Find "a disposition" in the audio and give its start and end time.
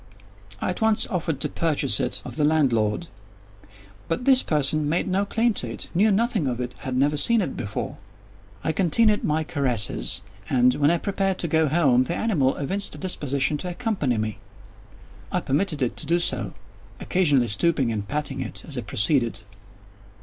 12.95-13.57